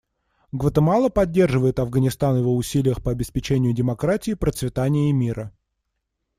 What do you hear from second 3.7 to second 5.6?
демократии, процветания и мира.